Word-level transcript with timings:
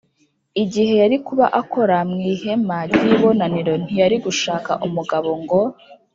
Igihe 0.63 0.93
yari 1.01 1.17
kuba 1.27 1.45
akora 1.61 1.97
mu 2.09 2.17
ihema 2.33 2.77
ry 2.91 3.01
ibonaniro 3.13 3.73
ntiyari 3.83 4.17
gushaka 4.25 4.71
umugabo 4.87 5.29
ngo 5.41 5.61